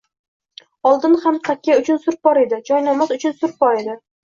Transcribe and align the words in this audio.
Oldin 0.91 1.17
ham 1.25 1.37
takya 1.51 1.77
uchun 1.83 2.01
surp 2.07 2.25
bor 2.31 2.41
edi. 2.47 2.61
Joynamoz 2.73 3.17
uchun 3.21 3.39
surp 3.45 3.57
bor 3.65 3.81
edi. 3.85 3.99